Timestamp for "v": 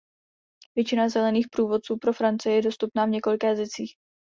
3.05-3.09